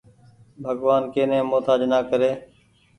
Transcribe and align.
ڀڳوآن 0.63 1.01
ڪي 1.13 1.23
ني 1.29 1.39
مهتآج 1.51 1.81
نآ 1.91 1.99
ڪري۔ 2.09 2.31